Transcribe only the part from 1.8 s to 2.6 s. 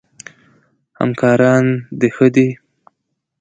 د ښه دي؟